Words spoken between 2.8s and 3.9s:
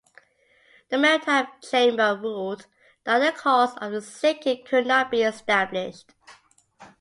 that the cause